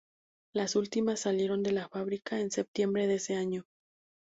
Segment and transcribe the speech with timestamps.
[0.51, 3.67] Las últimas salieron de la fábrica en septiembre de ese año.